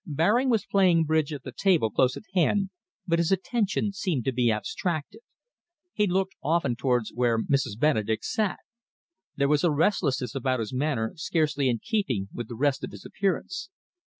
[0.07, 2.71] Baring was playing bridge at a table close at hand,
[3.05, 5.21] but his attention seemed to be abstracted.
[5.93, 7.77] He looked often towards where Mrs.
[7.77, 8.57] Benedek sat.
[9.35, 13.05] There was a restlessness about his manner scarcely in keeping with the rest of his
[13.05, 13.69] appearance.